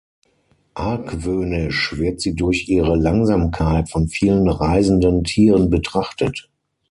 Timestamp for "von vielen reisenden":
3.91-5.23